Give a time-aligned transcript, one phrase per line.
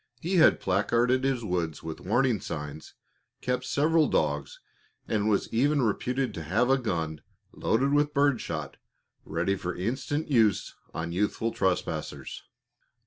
[0.19, 2.95] He had placarded his woods with warning signs,
[3.39, 4.59] kept several dogs,
[5.07, 8.77] and was even reputed to have a gun loaded with bird shot
[9.25, 12.41] ready for instant use on youthful trespassers.